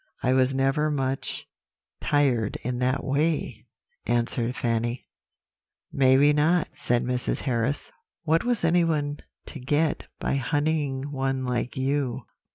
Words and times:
"'I 0.23 0.33
was 0.33 0.55
never 0.55 0.89
much 0.89 1.47
tired 1.99 2.55
in 2.63 2.79
that 2.79 3.03
way,' 3.03 3.67
answered 4.07 4.55
Fanny. 4.55 5.05
"'Maybe 5.91 6.33
not,' 6.33 6.69
said 6.75 7.03
Mrs. 7.03 7.41
Harris; 7.41 7.91
'what 8.23 8.43
was 8.43 8.65
anyone 8.65 9.17
to 9.45 9.59
get 9.59 10.05
by 10.17 10.37
honeying 10.37 11.11
one 11.11 11.45
like 11.45 11.77
you? 11.77 12.25